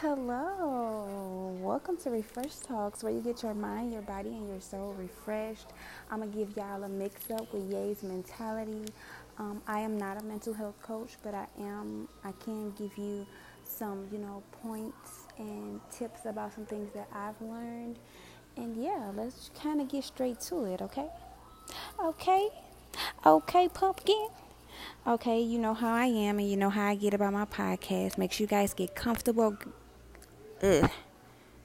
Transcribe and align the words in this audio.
Hello, 0.00 1.58
welcome 1.60 1.96
to 1.96 2.10
Refresh 2.10 2.54
Talks, 2.58 3.02
where 3.02 3.12
you 3.12 3.20
get 3.20 3.42
your 3.42 3.52
mind, 3.52 3.92
your 3.92 4.02
body, 4.02 4.28
and 4.28 4.48
your 4.48 4.60
soul 4.60 4.94
refreshed. 4.96 5.66
I'm 6.08 6.20
gonna 6.20 6.30
give 6.30 6.56
y'all 6.56 6.84
a 6.84 6.88
mix 6.88 7.32
up 7.32 7.52
with 7.52 7.68
Yae's 7.68 8.04
mentality. 8.04 8.92
Um, 9.38 9.60
I 9.66 9.80
am 9.80 9.98
not 9.98 10.22
a 10.22 10.24
mental 10.24 10.54
health 10.54 10.80
coach, 10.82 11.16
but 11.24 11.34
I 11.34 11.46
am. 11.58 12.06
I 12.22 12.30
can 12.44 12.70
give 12.78 12.96
you 12.96 13.26
some, 13.64 14.06
you 14.12 14.18
know, 14.18 14.44
points 14.62 15.26
and 15.36 15.80
tips 15.90 16.26
about 16.26 16.54
some 16.54 16.64
things 16.66 16.92
that 16.94 17.08
I've 17.12 17.42
learned. 17.42 17.98
And 18.56 18.80
yeah, 18.80 19.10
let's 19.16 19.50
kind 19.60 19.80
of 19.80 19.88
get 19.88 20.04
straight 20.04 20.38
to 20.42 20.62
it, 20.66 20.80
okay? 20.80 21.08
Okay, 22.00 22.50
okay, 23.26 23.68
pumpkin. 23.68 24.28
Okay, 25.08 25.40
you 25.40 25.58
know 25.58 25.74
how 25.74 25.92
I 25.92 26.04
am 26.04 26.38
and 26.38 26.48
you 26.48 26.56
know 26.56 26.70
how 26.70 26.86
I 26.86 26.94
get 26.94 27.14
about 27.14 27.32
my 27.32 27.46
podcast. 27.46 28.16
Make 28.16 28.30
sure 28.30 28.44
you 28.44 28.48
guys 28.48 28.74
get 28.74 28.94
comfortable 28.94 29.58
ugh, 30.62 30.90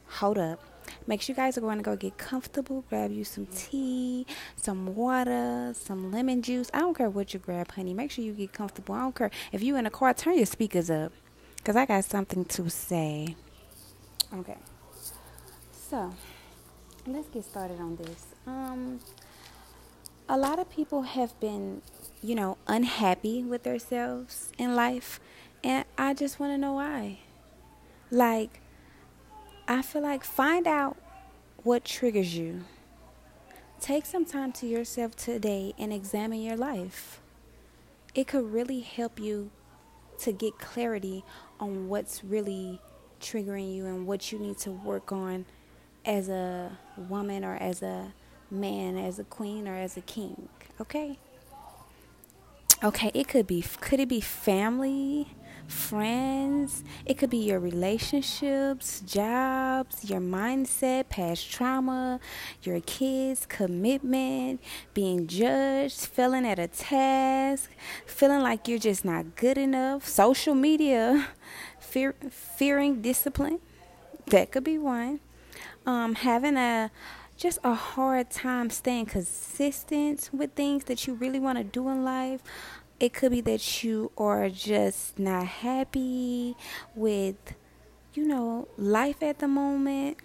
hold 0.07 0.37
up. 0.37 0.59
Make 1.07 1.21
sure 1.21 1.33
you 1.33 1.37
guys 1.37 1.57
are 1.57 1.61
going 1.61 1.77
to 1.77 1.83
go 1.83 1.95
get 1.95 2.17
comfortable. 2.17 2.83
Grab 2.89 3.11
you 3.11 3.23
some 3.23 3.45
tea, 3.47 4.25
some 4.55 4.95
water, 4.95 5.73
some 5.75 6.11
lemon 6.11 6.41
juice. 6.41 6.69
I 6.73 6.79
don't 6.79 6.95
care 6.95 7.09
what 7.09 7.33
you 7.33 7.39
grab, 7.39 7.71
honey. 7.71 7.93
Make 7.93 8.11
sure 8.11 8.23
you 8.23 8.33
get 8.33 8.53
comfortable. 8.53 8.95
I 8.95 9.01
don't 9.01 9.15
care 9.15 9.31
if 9.51 9.61
you 9.61 9.75
in 9.75 9.85
a 9.85 9.89
car. 9.89 10.13
Turn 10.13 10.37
your 10.37 10.45
speakers 10.45 10.89
up, 10.89 11.11
cause 11.63 11.75
I 11.75 11.85
got 11.85 12.05
something 12.05 12.45
to 12.45 12.69
say. 12.69 13.35
Okay. 14.33 14.57
So 15.71 16.13
let's 17.05 17.27
get 17.29 17.43
started 17.43 17.79
on 17.79 17.95
this. 17.97 18.25
Um, 18.47 18.99
a 20.29 20.37
lot 20.37 20.59
of 20.59 20.69
people 20.69 21.03
have 21.03 21.37
been, 21.39 21.81
you 22.21 22.35
know, 22.35 22.57
unhappy 22.67 23.43
with 23.43 23.63
themselves 23.63 24.51
in 24.57 24.75
life, 24.75 25.19
and 25.63 25.85
I 25.97 26.13
just 26.13 26.39
want 26.39 26.53
to 26.53 26.57
know 26.57 26.73
why. 26.73 27.19
Like 28.09 28.59
I 29.67 29.81
feel 29.81 30.01
like 30.01 30.23
find 30.23 30.67
out 30.67 30.97
what 31.63 31.85
triggers 31.85 32.35
you. 32.35 32.65
Take 33.79 34.05
some 34.05 34.25
time 34.25 34.51
to 34.53 34.67
yourself 34.67 35.15
today 35.15 35.73
and 35.77 35.93
examine 35.93 36.41
your 36.41 36.57
life. 36.57 37.21
It 38.13 38.27
could 38.27 38.51
really 38.51 38.81
help 38.81 39.19
you 39.19 39.51
to 40.19 40.31
get 40.31 40.59
clarity 40.59 41.23
on 41.59 41.87
what's 41.87 42.23
really 42.23 42.79
triggering 43.19 43.73
you 43.73 43.85
and 43.85 44.05
what 44.05 44.31
you 44.31 44.39
need 44.39 44.57
to 44.59 44.71
work 44.71 45.11
on 45.11 45.45
as 46.05 46.27
a 46.29 46.77
woman 46.97 47.45
or 47.45 47.55
as 47.55 47.81
a 47.81 48.13
man, 48.51 48.97
as 48.97 49.17
a 49.17 49.23
queen 49.23 49.67
or 49.67 49.75
as 49.75 49.95
a 49.95 50.01
king. 50.01 50.49
Okay? 50.79 51.17
Okay, 52.83 53.11
it 53.13 53.29
could 53.29 53.47
be 53.47 53.63
could 53.79 54.01
it 54.01 54.09
be 54.09 54.19
family? 54.19 55.29
Friends, 55.67 56.83
it 57.05 57.17
could 57.17 57.29
be 57.29 57.37
your 57.37 57.59
relationships, 57.59 59.01
jobs, 59.01 60.09
your 60.09 60.19
mindset, 60.19 61.09
past 61.09 61.49
trauma, 61.51 62.19
your 62.63 62.79
kids, 62.81 63.45
commitment, 63.45 64.61
being 64.93 65.27
judged, 65.27 66.05
failing 66.05 66.45
at 66.45 66.59
a 66.59 66.67
task, 66.67 67.69
feeling 68.05 68.41
like 68.41 68.67
you're 68.67 68.79
just 68.79 69.05
not 69.05 69.35
good 69.35 69.57
enough, 69.57 70.07
social 70.07 70.55
media, 70.55 71.27
fear, 71.79 72.15
fearing 72.29 73.01
discipline. 73.01 73.59
That 74.27 74.51
could 74.51 74.63
be 74.63 74.77
one. 74.77 75.19
Um, 75.85 76.15
having 76.15 76.55
a 76.55 76.91
just 77.35 77.59
a 77.63 77.73
hard 77.73 78.29
time 78.29 78.69
staying 78.69 79.07
consistent 79.07 80.29
with 80.31 80.53
things 80.53 80.85
that 80.85 81.07
you 81.07 81.13
really 81.15 81.39
want 81.39 81.57
to 81.57 81.63
do 81.63 81.89
in 81.89 82.03
life. 82.03 82.41
It 83.03 83.13
could 83.13 83.33
be 83.33 83.41
that 83.41 83.83
you 83.83 84.13
are 84.17 84.49
just 84.49 85.19
not 85.19 85.45
happy 85.45 86.55
with, 86.95 87.35
you 88.13 88.25
know, 88.25 88.69
life 88.77 89.21
at 89.21 89.39
the 89.39 89.47
moment. 89.49 90.19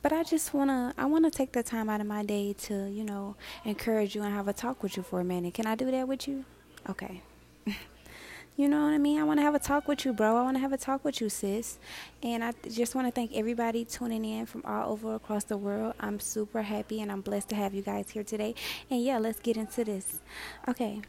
But 0.00 0.12
I 0.12 0.22
just 0.22 0.54
wanna 0.54 0.94
I 0.96 1.06
wanna 1.06 1.32
take 1.32 1.50
the 1.50 1.64
time 1.64 1.90
out 1.90 2.00
of 2.00 2.06
my 2.06 2.22
day 2.22 2.52
to, 2.52 2.86
you 2.88 3.02
know, 3.02 3.34
encourage 3.64 4.14
you 4.14 4.22
and 4.22 4.32
have 4.32 4.46
a 4.46 4.52
talk 4.52 4.80
with 4.80 4.96
you 4.96 5.02
for 5.02 5.18
a 5.18 5.24
minute. 5.24 5.54
Can 5.54 5.66
I 5.66 5.74
do 5.74 5.90
that 5.90 6.06
with 6.06 6.28
you? 6.28 6.44
Okay. 6.88 7.20
You 8.56 8.68
know 8.68 8.82
what 8.84 8.92
I 8.92 8.98
mean? 8.98 9.18
I 9.18 9.24
want 9.24 9.38
to 9.38 9.42
have 9.42 9.54
a 9.54 9.58
talk 9.58 9.88
with 9.88 10.04
you, 10.04 10.12
bro. 10.12 10.36
I 10.36 10.42
want 10.42 10.56
to 10.56 10.60
have 10.60 10.74
a 10.74 10.76
talk 10.76 11.02
with 11.02 11.22
you, 11.22 11.30
sis. 11.30 11.78
And 12.22 12.44
I 12.44 12.52
just 12.70 12.94
want 12.94 13.06
to 13.06 13.10
thank 13.10 13.32
everybody 13.32 13.86
tuning 13.86 14.22
in 14.22 14.44
from 14.44 14.62
all 14.66 14.92
over 14.92 15.14
across 15.14 15.44
the 15.44 15.56
world. 15.56 15.94
I'm 15.98 16.20
super 16.20 16.60
happy 16.60 17.00
and 17.00 17.10
I'm 17.10 17.22
blessed 17.22 17.48
to 17.50 17.54
have 17.54 17.72
you 17.72 17.80
guys 17.80 18.10
here 18.10 18.24
today. 18.24 18.54
And 18.90 19.02
yeah, 19.02 19.18
let's 19.18 19.40
get 19.40 19.56
into 19.56 19.82
this. 19.84 20.20
Okay. 20.68 21.00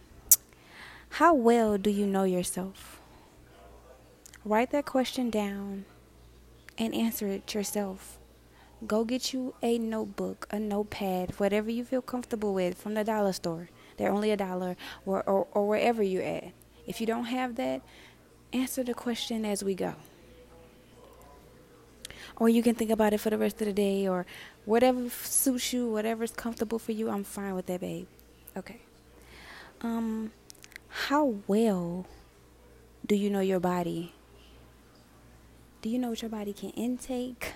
How 1.16 1.34
well 1.34 1.78
do 1.78 1.90
you 1.90 2.08
know 2.08 2.24
yourself? 2.24 3.02
Write 4.46 4.72
that 4.72 4.86
question 4.86 5.30
down 5.30 5.84
and 6.78 6.96
answer 6.96 7.28
it 7.28 7.54
yourself. 7.54 8.18
Go 8.88 9.04
get 9.04 9.34
you 9.34 9.54
a 9.62 9.78
notebook, 9.78 10.48
a 10.50 10.58
notepad, 10.58 11.38
whatever 11.38 11.70
you 11.70 11.84
feel 11.84 12.02
comfortable 12.02 12.54
with 12.54 12.78
from 12.78 12.94
the 12.94 13.04
dollar 13.04 13.34
store. 13.34 13.70
They're 13.98 14.10
only 14.12 14.32
a 14.32 14.38
dollar 14.38 14.78
or, 15.06 15.22
or, 15.24 15.48
or 15.52 15.68
wherever 15.68 16.02
you're 16.02 16.24
at. 16.24 16.54
If 16.88 17.02
you 17.02 17.08
don't 17.08 17.26
have 17.26 17.56
that, 17.58 17.82
answer 18.54 18.82
the 18.82 18.94
question 18.94 19.44
as 19.44 19.66
we 19.66 19.76
go. 19.76 19.96
Or 22.38 22.48
you 22.48 22.64
can 22.64 22.74
think 22.74 22.90
about 22.90 23.12
it 23.12 23.20
for 23.20 23.30
the 23.30 23.38
rest 23.38 23.62
of 23.62 23.68
the 23.68 23.74
day 23.74 24.08
or 24.08 24.26
whatever 24.64 25.10
suits 25.10 25.74
you, 25.74 25.90
whatever's 25.90 26.32
comfortable 26.32 26.80
for 26.80 26.94
you. 26.94 27.10
I'm 27.10 27.26
fine 27.26 27.54
with 27.54 27.66
that, 27.66 27.82
babe. 27.82 28.08
Okay. 28.56 28.80
Um, 29.82 30.32
how 30.92 31.36
well 31.48 32.06
do 33.06 33.16
you 33.16 33.30
know 33.30 33.40
your 33.40 33.62
body? 33.62 34.14
Do 35.82 35.90
you 35.90 35.98
know 35.98 36.10
what 36.10 36.22
your 36.22 36.30
body 36.30 36.52
can 36.52 36.72
intake? 36.72 37.54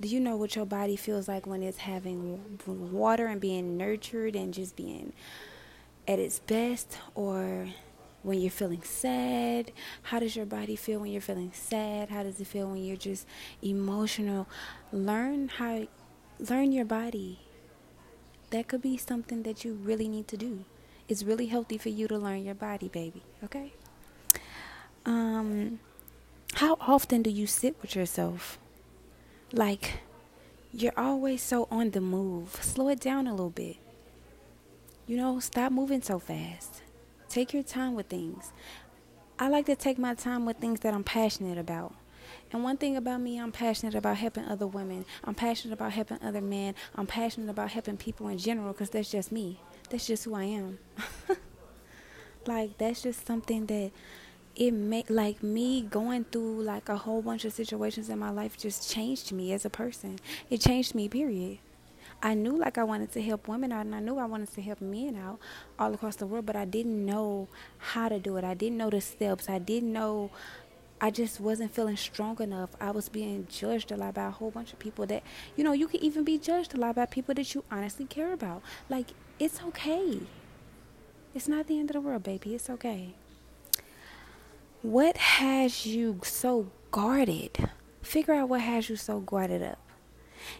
Do 0.00 0.08
you 0.08 0.18
know 0.18 0.36
what 0.36 0.56
your 0.56 0.64
body 0.64 0.96
feels 0.96 1.28
like 1.28 1.46
when 1.46 1.62
it's 1.62 1.78
having 1.78 2.58
water 2.66 3.26
and 3.26 3.38
being 3.38 3.76
nurtured 3.76 4.34
and 4.34 4.54
just 4.54 4.76
being 4.76 5.12
at 6.08 6.18
its 6.18 6.38
best? 6.38 6.96
Or 7.14 7.68
when 8.22 8.40
you're 8.40 8.50
feeling 8.50 8.82
sad? 8.82 9.70
How 10.04 10.18
does 10.18 10.34
your 10.34 10.46
body 10.46 10.74
feel 10.74 11.00
when 11.00 11.12
you're 11.12 11.20
feeling 11.20 11.52
sad? 11.52 12.08
How 12.08 12.22
does 12.22 12.40
it 12.40 12.46
feel 12.46 12.66
when 12.68 12.82
you're 12.82 12.96
just 12.96 13.26
emotional? 13.62 14.48
Learn 14.90 15.48
how, 15.48 15.86
learn 16.38 16.72
your 16.72 16.86
body. 16.86 17.40
That 18.50 18.68
could 18.68 18.80
be 18.80 18.96
something 18.96 19.42
that 19.42 19.66
you 19.66 19.74
really 19.74 20.08
need 20.08 20.28
to 20.28 20.38
do 20.38 20.64
it's 21.12 21.22
really 21.22 21.46
healthy 21.46 21.76
for 21.76 21.90
you 21.90 22.08
to 22.08 22.16
learn 22.16 22.42
your 22.42 22.54
body, 22.54 22.88
baby. 22.88 23.22
Okay? 23.44 23.74
Um, 25.04 25.78
how 26.54 26.78
often 26.80 27.22
do 27.22 27.28
you 27.28 27.46
sit 27.46 27.76
with 27.82 27.94
yourself? 27.94 28.58
Like, 29.52 30.00
you're 30.72 30.96
always 30.96 31.42
so 31.42 31.68
on 31.70 31.90
the 31.90 32.00
move. 32.00 32.58
Slow 32.62 32.88
it 32.88 32.98
down 32.98 33.26
a 33.26 33.32
little 33.32 33.50
bit. 33.50 33.76
You 35.06 35.18
know, 35.18 35.38
stop 35.38 35.70
moving 35.70 36.00
so 36.00 36.18
fast. 36.18 36.80
Take 37.28 37.52
your 37.52 37.62
time 37.62 37.94
with 37.94 38.06
things. 38.06 38.50
I 39.38 39.48
like 39.48 39.66
to 39.66 39.76
take 39.76 39.98
my 39.98 40.14
time 40.14 40.46
with 40.46 40.56
things 40.56 40.80
that 40.80 40.94
I'm 40.94 41.04
passionate 41.04 41.58
about. 41.58 41.94
And 42.50 42.64
one 42.64 42.78
thing 42.78 42.96
about 42.96 43.20
me, 43.20 43.38
I'm 43.38 43.52
passionate 43.52 43.94
about 43.94 44.16
helping 44.16 44.46
other 44.46 44.66
women. 44.66 45.04
I'm 45.24 45.34
passionate 45.34 45.74
about 45.74 45.92
helping 45.92 46.22
other 46.22 46.40
men. 46.40 46.74
I'm 46.94 47.06
passionate 47.06 47.50
about 47.50 47.72
helping 47.72 47.98
people 47.98 48.28
in 48.28 48.38
general 48.38 48.72
because 48.72 48.88
that's 48.88 49.10
just 49.10 49.30
me 49.30 49.60
that's 49.92 50.06
just 50.06 50.24
who 50.24 50.34
I 50.34 50.44
am. 50.44 50.78
like 52.46 52.78
that's 52.78 53.02
just 53.02 53.26
something 53.26 53.66
that 53.66 53.90
it 54.56 54.72
make 54.72 55.10
like 55.10 55.42
me 55.42 55.82
going 55.82 56.24
through 56.24 56.62
like 56.62 56.88
a 56.88 56.96
whole 56.96 57.20
bunch 57.20 57.44
of 57.44 57.52
situations 57.52 58.08
in 58.08 58.18
my 58.18 58.30
life 58.30 58.56
just 58.56 58.90
changed 58.90 59.32
me 59.32 59.52
as 59.52 59.66
a 59.66 59.70
person. 59.70 60.18
It 60.48 60.62
changed 60.62 60.94
me, 60.94 61.08
period. 61.08 61.58
I 62.22 62.32
knew 62.32 62.56
like 62.56 62.78
I 62.78 62.84
wanted 62.84 63.12
to 63.12 63.22
help 63.22 63.48
women 63.48 63.70
out 63.70 63.84
and 63.84 63.94
I 63.94 64.00
knew 64.00 64.16
I 64.16 64.24
wanted 64.24 64.50
to 64.54 64.62
help 64.62 64.80
men 64.80 65.14
out 65.16 65.38
all 65.78 65.92
across 65.92 66.16
the 66.16 66.26
world, 66.26 66.46
but 66.46 66.56
I 66.56 66.64
didn't 66.64 67.04
know 67.04 67.48
how 67.76 68.08
to 68.08 68.18
do 68.18 68.38
it. 68.38 68.44
I 68.44 68.54
didn't 68.54 68.78
know 68.78 68.88
the 68.88 69.00
steps. 69.02 69.50
I 69.50 69.58
didn't 69.58 69.92
know 69.92 70.30
I 71.02 71.10
just 71.10 71.40
wasn't 71.40 71.74
feeling 71.74 71.96
strong 71.96 72.40
enough. 72.40 72.70
I 72.80 72.92
was 72.92 73.08
being 73.08 73.48
judged 73.50 73.90
a 73.90 73.96
lot 73.96 74.14
by 74.14 74.26
a 74.26 74.30
whole 74.30 74.52
bunch 74.52 74.72
of 74.72 74.78
people 74.78 75.04
that, 75.06 75.24
you 75.56 75.64
know, 75.64 75.72
you 75.72 75.88
can 75.88 76.00
even 76.00 76.22
be 76.22 76.38
judged 76.38 76.74
a 76.74 76.76
lot 76.76 76.94
by 76.94 77.06
people 77.06 77.34
that 77.34 77.52
you 77.56 77.64
honestly 77.72 78.04
care 78.04 78.32
about. 78.32 78.62
Like, 78.88 79.08
it's 79.42 79.60
okay. 79.60 80.20
It's 81.34 81.48
not 81.48 81.66
the 81.66 81.80
end 81.80 81.90
of 81.90 81.94
the 81.94 82.00
world, 82.00 82.22
baby. 82.22 82.54
It's 82.54 82.70
okay. 82.70 83.14
What 84.82 85.16
has 85.16 85.84
you 85.84 86.20
so 86.22 86.70
guarded? 86.92 87.68
Figure 88.02 88.34
out 88.34 88.48
what 88.48 88.60
has 88.60 88.88
you 88.88 88.94
so 88.94 89.18
guarded 89.18 89.60
up. 89.60 89.80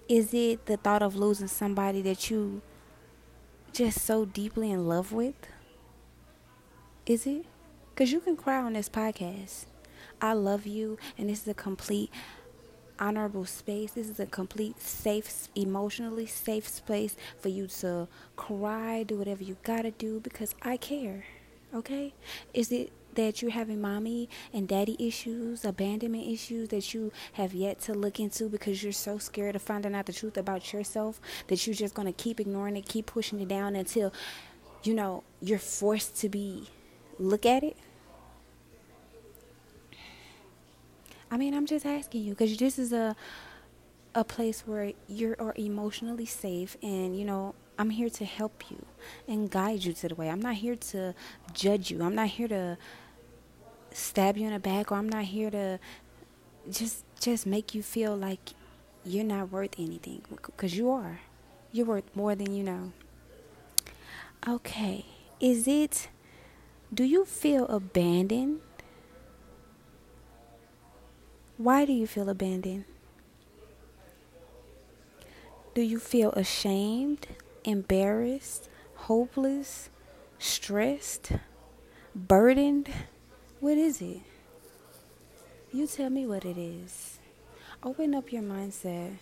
Is 0.09 0.35
it 0.35 0.67
the 0.67 0.77
thought 0.77 1.01
of 1.01 1.15
losing 1.15 1.47
somebody 1.47 2.03
that 2.03 2.29
you 2.29 2.61
just 3.73 4.01
so 4.01 4.25
deeply 4.25 4.73
in 4.73 4.89
love 4.89 5.13
with? 5.13 5.37
Is 7.07 7.25
it? 7.25 7.47
Because 7.91 8.11
you 8.11 8.19
can 8.19 8.37
cry 8.37 8.61
on 8.61 8.73
this 8.73 8.89
podcast. 8.89 9.67
I 10.21 10.33
love 10.33 10.67
you, 10.67 10.99
and 11.17 11.29
this 11.29 11.43
is 11.43 11.49
a 11.49 11.55
complete 11.55 12.11
honorable 13.03 13.45
space. 13.45 13.93
This 13.93 14.09
is 14.09 14.21
a 14.21 14.27
complete 14.27 14.81
safe, 14.81 15.49
emotionally 15.57 16.27
safe 16.27 16.69
space 16.69 17.17
for 17.41 17.49
you 17.49 17.67
to 17.67 18.07
cry, 18.37 19.03
do 19.03 19.17
whatever 19.19 19.43
you 19.43 19.57
gotta 19.65 19.91
do 19.91 20.21
because 20.21 20.55
I 20.63 20.77
care. 20.77 21.25
Okay? 21.75 22.15
Is 22.55 22.71
it 22.71 22.93
that 23.15 23.43
you're 23.43 23.51
having 23.51 23.81
mommy 23.81 24.29
and 24.53 24.69
daddy 24.69 24.97
issues, 24.99 25.65
abandonment 25.65 26.27
issues 26.27 26.69
that 26.69 26.95
you 26.95 27.13
have 27.35 27.53
yet 27.53 27.81
to 27.81 27.93
look 27.93 28.21
into 28.21 28.49
because 28.49 28.83
you're 28.83 28.93
so 28.93 29.19
scared 29.19 29.57
of 29.57 29.63
finding 29.63 29.95
out 29.95 30.07
the 30.07 30.13
truth 30.13 30.37
about 30.39 30.73
yourself 30.73 31.21
that 31.49 31.67
you're 31.67 31.75
just 31.75 31.95
to 31.95 32.13
keep 32.13 32.41
ignoring 32.41 32.77
it, 32.77 32.87
keep 32.87 33.07
pushing 33.07 33.41
it 33.41 33.49
down 33.49 33.75
until, 33.75 34.13
you 34.85 34.95
know, 34.95 35.25
you're 35.41 35.59
forced 35.59 36.17
to 36.17 36.29
be, 36.29 36.69
look 37.19 37.45
at 37.45 37.65
it? 37.65 37.77
I 41.33 41.39
mean, 41.39 41.55
I'm 41.55 41.65
just 41.65 41.87
asking 41.87 42.25
you 42.25 42.35
because 42.35 42.55
this 42.59 42.79
is 42.79 42.93
a 42.93 43.17
a 44.15 44.23
place 44.23 44.65
where 44.67 44.93
you 45.09 45.35
are 45.39 45.55
emotionally 45.57 46.27
safe 46.27 46.77
and 46.83 47.19
you 47.19 47.25
know 47.25 47.55
I'm 47.79 47.89
here 47.89 48.11
to 48.11 48.27
help 48.27 48.71
you 48.71 48.85
and 49.27 49.51
guide 49.51 49.83
you 49.83 49.95
to 49.95 50.09
the 50.09 50.15
way. 50.15 50.29
I'm 50.29 50.43
not 50.43 50.57
here 50.57 50.77
to 50.93 51.15
judge 51.55 51.91
you. 51.91 52.03
I'm 52.03 52.15
not 52.15 52.29
here 52.29 52.49
to 52.49 52.77
stab 53.93 54.37
you 54.37 54.47
in 54.47 54.53
the 54.53 54.59
back 54.59 54.93
or 54.93 54.97
I'm 54.97 55.09
not 55.09 55.25
here 55.25 55.51
to 55.51 55.79
just 56.71 57.05
just 57.19 57.47
make 57.47 57.75
you 57.75 57.83
feel 57.83 58.15
like 58.15 58.51
you're 59.03 59.25
not 59.25 59.51
worth 59.51 59.77
anything 59.79 60.21
cuz 60.59 60.77
you 60.77 60.91
are. 60.91 61.21
You're 61.73 61.87
worth 61.87 62.15
more 62.15 62.35
than 62.35 62.55
you 62.55 62.63
know. 62.63 62.93
Okay. 64.47 65.07
Is 65.41 65.67
it 65.67 66.11
do 66.93 67.05
you 67.05 67.25
feel 67.25 67.65
abandoned? 67.69 68.61
Why 71.63 71.85
do 71.85 71.93
you 71.93 72.09
feel 72.09 72.29
abandoned? 72.29 72.87
Do 75.77 75.81
you 75.81 76.01
feel 76.01 76.33
ashamed, 76.33 77.29
embarrassed, 77.63 78.69
hopeless, 79.07 79.89
stressed, 80.41 81.31
burdened? 82.17 82.91
What 83.61 83.79
is 83.79 84.03
it? 84.03 84.23
You 85.73 85.87
tell 85.87 86.11
me 86.11 86.27
what 86.27 86.45
it 86.45 86.59
is. 86.59 87.21
Open 87.85 88.13
up 88.17 88.33
your 88.33 88.43
mindset. 88.43 89.19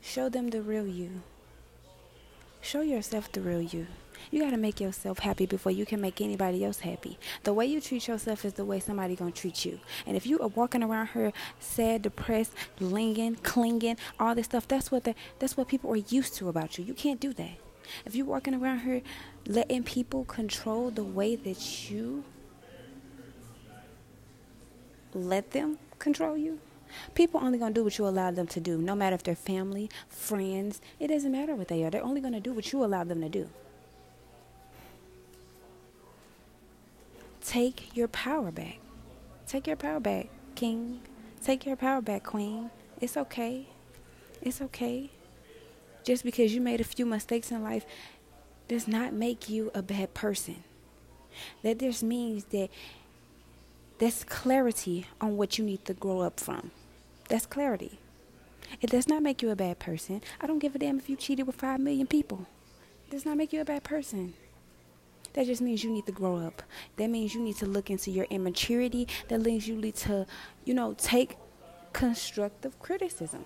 Show 0.00 0.30
them 0.30 0.48
the 0.48 0.62
real 0.62 0.86
you. 0.86 1.20
Show 2.62 2.80
yourself 2.80 3.30
the 3.32 3.42
real 3.42 3.60
you. 3.60 3.86
You 4.30 4.42
got 4.42 4.50
to 4.50 4.56
make 4.56 4.80
yourself 4.80 5.20
happy 5.20 5.46
before 5.46 5.72
you 5.72 5.86
can 5.86 6.00
make 6.00 6.20
anybody 6.20 6.64
else 6.64 6.80
happy. 6.80 7.18
The 7.44 7.52
way 7.52 7.66
you 7.66 7.80
treat 7.80 8.08
yourself 8.08 8.44
is 8.44 8.54
the 8.54 8.64
way 8.64 8.80
somebody 8.80 9.16
going 9.16 9.32
to 9.32 9.40
treat 9.40 9.64
you. 9.64 9.80
And 10.06 10.16
if 10.16 10.26
you 10.26 10.38
are 10.40 10.48
walking 10.48 10.82
around 10.82 11.08
here 11.08 11.32
sad, 11.60 12.02
depressed, 12.02 12.52
linging, 12.80 13.36
clinging, 13.36 13.96
all 14.18 14.34
this 14.34 14.46
stuff, 14.46 14.68
that's 14.68 14.90
what 14.90 15.08
that's 15.38 15.56
what 15.56 15.68
people 15.68 15.90
are 15.92 15.96
used 15.96 16.34
to 16.36 16.48
about 16.48 16.78
you. 16.78 16.84
You 16.84 16.94
can't 16.94 17.20
do 17.20 17.32
that. 17.34 17.58
If 18.04 18.14
you're 18.14 18.26
walking 18.26 18.54
around 18.54 18.80
here 18.80 19.02
letting 19.46 19.82
people 19.82 20.24
control 20.24 20.90
the 20.90 21.04
way 21.04 21.36
that 21.36 21.90
you 21.90 22.24
let 25.14 25.52
them 25.52 25.78
control 25.98 26.36
you, 26.36 26.60
People 27.14 27.40
only 27.42 27.58
gonna 27.58 27.74
do 27.74 27.84
what 27.84 27.98
you 27.98 28.06
allow 28.06 28.30
them 28.30 28.46
to 28.48 28.60
do, 28.60 28.78
no 28.78 28.94
matter 28.94 29.14
if 29.14 29.22
they're 29.22 29.34
family, 29.34 29.90
friends. 30.08 30.80
It 30.98 31.08
doesn't 31.08 31.30
matter 31.30 31.54
what 31.54 31.68
they 31.68 31.84
are. 31.84 31.90
They're 31.90 32.04
only 32.04 32.20
gonna 32.20 32.40
do 32.40 32.52
what 32.52 32.72
you 32.72 32.84
allow 32.84 33.04
them 33.04 33.20
to 33.20 33.28
do. 33.28 33.48
Take 37.48 37.96
your 37.96 38.08
power 38.08 38.50
back. 38.50 38.76
Take 39.46 39.66
your 39.66 39.76
power 39.76 40.00
back, 40.00 40.28
King. 40.54 41.00
Take 41.42 41.64
your 41.64 41.76
power 41.76 42.02
back, 42.02 42.24
Queen. 42.24 42.70
It's 43.00 43.16
okay. 43.16 43.68
It's 44.42 44.60
okay. 44.60 45.08
Just 46.04 46.24
because 46.24 46.54
you 46.54 46.60
made 46.60 46.82
a 46.82 46.84
few 46.84 47.06
mistakes 47.06 47.50
in 47.50 47.62
life 47.62 47.86
does 48.68 48.86
not 48.86 49.14
make 49.14 49.48
you 49.48 49.70
a 49.74 49.80
bad 49.80 50.12
person. 50.12 50.62
That 51.62 51.78
just 51.78 52.02
means 52.02 52.44
that 52.50 52.68
there's 53.96 54.24
clarity 54.24 55.06
on 55.18 55.38
what 55.38 55.56
you 55.56 55.64
need 55.64 55.86
to 55.86 55.94
grow 55.94 56.20
up 56.20 56.38
from. 56.38 56.70
That's 57.30 57.46
clarity. 57.46 57.98
It 58.82 58.90
does 58.90 59.08
not 59.08 59.22
make 59.22 59.40
you 59.40 59.48
a 59.48 59.56
bad 59.56 59.78
person. 59.78 60.20
I 60.38 60.46
don't 60.46 60.58
give 60.58 60.74
a 60.74 60.78
damn 60.78 60.98
if 60.98 61.08
you 61.08 61.16
cheated 61.16 61.46
with 61.46 61.56
five 61.56 61.80
million 61.80 62.08
people. 62.08 62.46
It 63.06 63.12
does 63.12 63.24
not 63.24 63.38
make 63.38 63.54
you 63.54 63.62
a 63.62 63.64
bad 63.64 63.84
person. 63.84 64.34
That 65.34 65.46
just 65.46 65.60
means 65.60 65.84
you 65.84 65.90
need 65.90 66.06
to 66.06 66.12
grow 66.12 66.36
up. 66.36 66.62
That 66.96 67.08
means 67.08 67.34
you 67.34 67.40
need 67.40 67.56
to 67.56 67.66
look 67.66 67.90
into 67.90 68.10
your 68.10 68.26
immaturity. 68.30 69.08
That 69.28 69.40
means 69.40 69.68
you 69.68 69.76
need 69.76 69.96
to, 69.96 70.26
you 70.64 70.74
know, 70.74 70.94
take 70.94 71.36
constructive 71.92 72.78
criticism. 72.78 73.44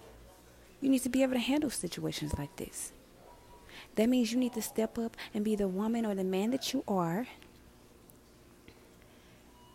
You 0.81 0.91
need 0.91 1.03
to 1.03 1.09
be 1.09 1.23
able 1.23 1.35
to 1.35 1.39
handle 1.39 1.71
situations 1.71 2.35
like 2.39 2.57
this. 2.57 2.93
That 3.97 4.09
means 4.09 4.33
you 4.33 4.39
need 4.39 4.55
to 4.55 4.63
step 4.63 4.99
up 4.99 5.17
and 5.35 5.45
be 5.45 5.55
the 5.55 5.69
woman 5.69 6.07
or 6.07 6.15
the 6.15 6.25
man 6.25 6.51
that 6.51 6.73
you 6.73 6.83
are 6.89 7.27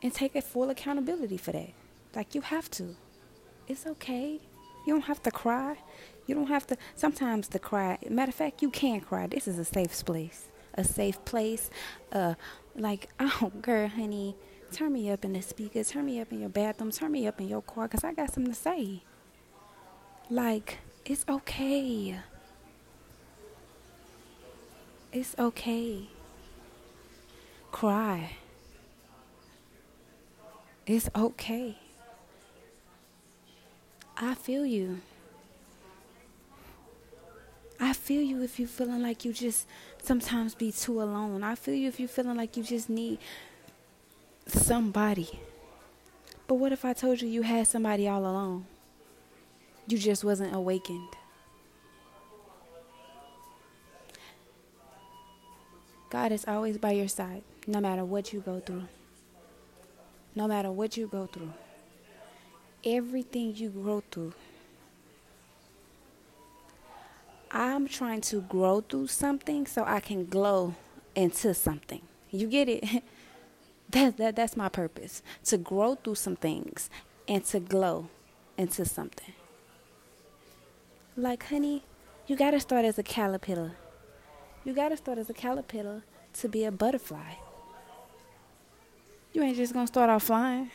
and 0.02 0.14
take 0.14 0.36
a 0.36 0.42
full 0.42 0.70
accountability 0.70 1.38
for 1.38 1.52
that. 1.52 1.70
Like 2.16 2.36
you 2.36 2.42
have 2.42 2.70
to. 2.72 2.96
It's 3.68 3.86
okay. 3.86 4.40
You 4.86 4.94
don't 4.94 5.04
have 5.06 5.22
to 5.24 5.32
cry. 5.32 5.78
You 6.26 6.36
don't 6.36 6.48
have 6.48 6.66
to. 6.68 6.78
Sometimes 6.96 7.50
the 7.50 7.60
cry. 7.60 7.98
Matter 8.10 8.30
of 8.30 8.36
fact, 8.36 8.62
you 8.62 8.70
can 8.70 9.02
cry. 9.02 9.28
This 9.28 9.48
is 9.48 9.60
a 9.60 9.66
safe 9.66 10.06
place 10.06 10.48
a 10.78 10.84
safe 10.84 11.24
place. 11.26 11.70
Uh, 12.12 12.36
like, 12.76 13.10
oh, 13.20 13.52
girl, 13.62 13.88
honey, 13.88 14.36
turn 14.72 14.94
me 14.94 15.10
up 15.10 15.26
in 15.26 15.34
the 15.34 15.42
speaker, 15.42 15.84
turn 15.84 16.06
me 16.06 16.22
up 16.22 16.32
in 16.32 16.40
your 16.40 16.50
bathroom, 16.50 16.92
turn 16.92 17.12
me 17.12 17.28
up 17.28 17.42
in 17.42 17.48
your 17.48 17.62
car, 17.62 17.88
because 17.88 18.04
I 18.04 18.14
got 18.14 18.34
something 18.34 18.54
to 18.54 18.60
say. 18.60 19.04
Like, 20.30 20.80
it's 21.06 21.26
okay. 21.28 22.20
It's 25.12 25.36
okay. 25.40 26.10
Cry. 27.72 28.38
It's 30.86 31.10
okay. 31.16 31.78
I 34.18 34.36
feel 34.36 34.66
you. 34.66 35.02
I 37.80 37.94
feel 37.94 38.22
you 38.22 38.42
if 38.42 38.60
you're 38.60 38.68
feeling 38.68 39.04
like 39.04 39.24
you 39.24 39.34
just 39.34 39.68
sometimes 40.02 40.56
be 40.56 40.72
too 40.72 41.02
alone. 41.02 41.44
I 41.44 41.56
feel 41.56 41.76
you 41.76 41.88
if 41.88 42.00
you're 42.00 42.10
feeling 42.10 42.36
like 42.36 42.58
you 42.58 42.64
just 42.64 42.90
need 42.90 43.20
somebody. 44.48 45.40
But 46.48 46.56
what 46.56 46.72
if 46.72 46.86
I 46.86 46.94
told 46.94 47.22
you 47.22 47.28
you 47.28 47.44
had 47.44 47.68
somebody 47.68 48.08
all 48.08 48.22
along? 48.22 48.66
You 49.88 49.98
just 49.98 50.24
wasn't 50.24 50.56
awakened. 50.56 51.10
God 56.10 56.32
is 56.32 56.46
always 56.48 56.78
by 56.78 56.92
your 56.92 57.10
side, 57.10 57.44
no 57.68 57.82
matter 57.82 58.06
what 58.06 58.32
you 58.32 58.40
go 58.40 58.60
through. 58.60 58.88
No 60.36 60.48
matter 60.48 60.72
what 60.72 60.98
you 60.98 61.08
go 61.08 61.28
through. 61.28 61.54
Everything 62.84 63.56
you 63.56 63.70
go 63.70 64.02
through 64.10 64.34
I'm 67.60 67.88
trying 67.88 68.22
to 68.22 68.42
grow 68.42 68.82
through 68.82 69.08
something 69.08 69.66
so 69.66 69.84
I 69.84 70.00
can 70.00 70.28
glow 70.28 70.76
into 71.16 71.56
something. 71.56 72.04
You 72.30 72.46
get 72.46 72.70
it? 72.70 72.86
that, 73.90 74.18
that 74.18 74.36
that's 74.36 74.56
my 74.56 74.70
purpose. 74.70 75.24
To 75.46 75.58
grow 75.58 75.96
through 75.96 76.16
some 76.16 76.36
things 76.36 76.92
and 77.28 77.44
to 77.46 77.60
glow 77.60 78.10
into 78.60 78.86
something. 78.86 79.34
Like 81.16 81.48
honey, 81.48 81.84
you 82.28 82.36
got 82.36 82.52
to 82.52 82.60
start 82.60 82.86
as 82.86 83.00
a 83.00 83.04
caterpillar. 83.04 83.72
You 84.64 84.74
got 84.74 84.90
to 84.90 84.98
start 84.98 85.18
as 85.18 85.28
a 85.28 85.34
caterpillar 85.34 86.04
to 86.34 86.48
be 86.48 86.64
a 86.64 86.72
butterfly. 86.72 87.38
You 89.34 89.42
ain't 89.42 89.58
just 89.58 89.74
to 89.74 89.88
start 89.88 90.12
off 90.12 90.22
flying. 90.22 90.70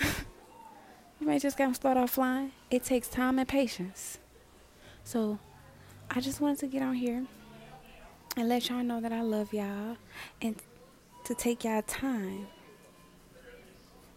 you 1.20 1.30
ain't 1.30 1.42
just 1.42 1.56
to 1.56 1.72
start 1.72 1.96
off 1.96 2.10
flying. 2.10 2.50
It 2.68 2.82
takes 2.82 3.06
time 3.06 3.38
and 3.38 3.46
patience. 3.46 4.18
So 5.04 5.38
I 6.10 6.20
just 6.20 6.40
wanted 6.40 6.58
to 6.60 6.66
get 6.66 6.82
on 6.82 6.94
here 6.94 7.24
and 8.36 8.48
let 8.48 8.68
y'all 8.68 8.82
know 8.82 9.00
that 9.00 9.12
I 9.12 9.22
love 9.22 9.52
y'all 9.52 9.96
and 10.40 10.56
to 11.24 11.34
take 11.34 11.64
y'all 11.64 11.82
time. 11.82 12.46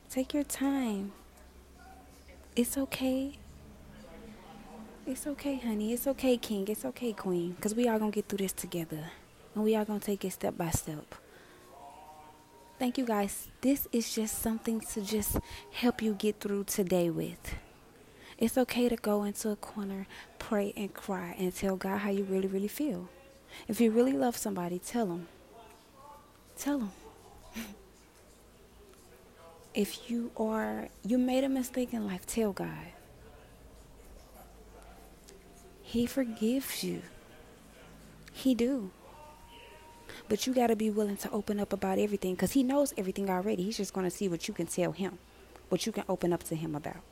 Take 0.09 0.33
your 0.33 0.43
time. 0.43 1.11
It's 2.55 2.77
okay. 2.77 3.37
It's 5.05 5.25
okay, 5.25 5.57
honey. 5.57 5.93
It's 5.93 6.07
okay, 6.07 6.37
King. 6.37 6.67
It's 6.67 6.85
okay, 6.85 7.13
Queen. 7.13 7.51
Because 7.53 7.73
we 7.73 7.87
all 7.87 7.99
going 7.99 8.11
to 8.11 8.15
get 8.15 8.27
through 8.27 8.39
this 8.39 8.53
together. 8.53 9.11
And 9.55 9.63
we 9.63 9.75
all 9.75 9.85
going 9.85 9.99
to 9.99 10.05
take 10.05 10.23
it 10.25 10.31
step 10.31 10.57
by 10.57 10.69
step. 10.69 11.15
Thank 12.77 12.97
you, 12.97 13.05
guys. 13.05 13.49
This 13.61 13.87
is 13.91 14.13
just 14.13 14.39
something 14.39 14.79
to 14.79 15.01
just 15.01 15.37
help 15.71 16.01
you 16.01 16.13
get 16.13 16.39
through 16.39 16.65
today 16.65 17.09
with. 17.09 17.55
It's 18.39 18.57
okay 18.57 18.87
to 18.87 18.95
go 18.95 19.23
into 19.23 19.49
a 19.49 19.57
corner, 19.57 20.07
pray, 20.39 20.71
and 20.77 20.93
cry 20.93 21.35
and 21.37 21.53
tell 21.53 21.75
God 21.75 21.97
how 21.97 22.09
you 22.09 22.23
really, 22.23 22.47
really 22.47 22.69
feel. 22.69 23.09
If 23.67 23.81
you 23.81 23.91
really 23.91 24.13
love 24.13 24.37
somebody, 24.37 24.79
tell 24.79 25.07
them. 25.07 25.27
Tell 26.57 26.79
them. 26.79 26.91
if 29.73 30.09
you 30.09 30.31
are 30.37 30.87
you 31.05 31.17
made 31.17 31.43
a 31.43 31.49
mistake 31.49 31.93
in 31.93 32.07
life, 32.07 32.25
tell 32.25 32.53
God. 32.53 32.93
He 35.81 36.05
forgives 36.05 36.81
you. 36.81 37.01
He 38.31 38.55
do. 38.55 38.91
But 40.29 40.47
you 40.47 40.53
got 40.53 40.67
to 40.67 40.77
be 40.77 40.89
willing 40.89 41.17
to 41.17 41.31
open 41.31 41.59
up 41.59 41.73
about 41.73 41.99
everything 41.99 42.35
because 42.35 42.53
he 42.53 42.63
knows 42.63 42.93
everything 42.97 43.29
already. 43.29 43.63
He's 43.63 43.77
just 43.77 43.93
going 43.93 44.09
to 44.09 44.15
see 44.15 44.29
what 44.29 44.47
you 44.47 44.53
can 44.53 44.67
tell 44.67 44.93
him, 44.93 45.17
what 45.67 45.85
you 45.85 45.91
can 45.91 46.05
open 46.07 46.31
up 46.31 46.43
to 46.43 46.55
him 46.55 46.73
about. 46.73 47.08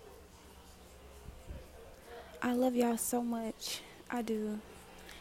I 2.41 2.53
love 2.53 2.75
y'all 2.75 2.97
so 2.97 3.21
much. 3.21 3.81
I 4.09 4.21
do. 4.21 4.59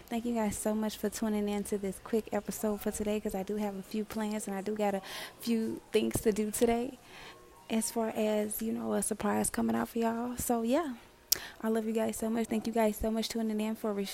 Thank 0.08 0.24
you 0.24 0.34
guys 0.34 0.56
so 0.56 0.74
much 0.74 0.96
for 0.96 1.08
tuning 1.08 1.48
in 1.48 1.64
to 1.64 1.78
this 1.78 1.98
quick 2.04 2.28
episode 2.32 2.80
for 2.80 2.90
today 2.90 3.16
because 3.16 3.34
I 3.34 3.42
do 3.42 3.56
have 3.56 3.76
a 3.76 3.82
few 3.82 4.04
plans 4.04 4.46
and 4.46 4.56
I 4.56 4.60
do 4.60 4.74
got 4.76 4.94
a 4.94 5.02
few 5.40 5.80
things 5.92 6.20
to 6.20 6.32
do 6.32 6.50
today 6.50 6.98
as 7.68 7.90
far 7.90 8.10
as, 8.14 8.62
you 8.62 8.72
know, 8.72 8.92
a 8.92 9.02
surprise 9.02 9.50
coming 9.50 9.74
out 9.74 9.88
for 9.88 9.98
y'all. 9.98 10.36
So, 10.36 10.62
yeah. 10.62 10.94
I 11.62 11.68
love 11.68 11.86
you 11.86 11.92
guys 11.92 12.16
so 12.16 12.30
much. 12.30 12.46
Thank 12.46 12.66
you 12.66 12.72
guys 12.72 12.96
so 12.96 13.10
much 13.10 13.28
tuning 13.28 13.60
in 13.60 13.74
for. 13.74 13.92
Re- 13.92 14.08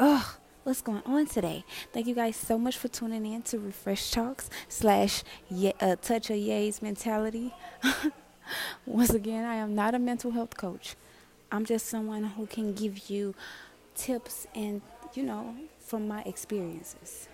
oh, 0.00 0.36
what's 0.64 0.80
going 0.82 1.02
on 1.06 1.26
today? 1.26 1.64
Thank 1.92 2.06
you 2.06 2.14
guys 2.14 2.36
so 2.36 2.58
much 2.58 2.76
for 2.76 2.88
tuning 2.88 3.24
in 3.24 3.42
to 3.42 3.58
Refresh 3.58 4.10
Talks 4.10 4.50
slash 4.68 5.22
ye- 5.48 5.72
uh, 5.80 5.96
Touch 5.96 6.30
of 6.30 6.36
Yae's 6.36 6.82
Mentality. 6.82 7.54
Once 8.86 9.10
again, 9.10 9.44
I 9.44 9.54
am 9.56 9.74
not 9.74 9.94
a 9.94 9.98
mental 9.98 10.32
health 10.32 10.56
coach. 10.56 10.96
I'm 11.52 11.66
just 11.66 11.86
someone 11.86 12.24
who 12.24 12.46
can 12.46 12.72
give 12.72 13.10
you 13.10 13.34
tips 13.94 14.46
and, 14.54 14.80
you 15.12 15.22
know, 15.22 15.54
from 15.78 16.08
my 16.08 16.22
experiences. 16.22 17.28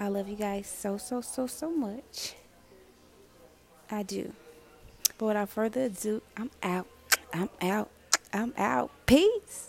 I 0.00 0.08
love 0.08 0.28
you 0.28 0.36
guys 0.36 0.66
so, 0.66 0.98
so, 0.98 1.20
so, 1.20 1.46
so 1.46 1.70
much. 1.70 2.34
I 3.88 4.02
do. 4.02 4.32
But 5.16 5.26
without 5.26 5.48
further 5.48 5.82
ado, 5.82 6.22
I'm 6.36 6.50
out. 6.62 6.88
I'm 7.32 7.50
out. 7.62 7.88
I'm 8.32 8.52
out. 8.56 8.90
Peace. 9.06 9.66